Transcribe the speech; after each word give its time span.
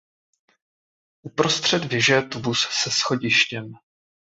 Uprostřed 1.21 1.85
věže 1.85 2.13
je 2.13 2.21
tubus 2.27 2.67
se 2.69 2.91
schodištěm. 2.91 3.73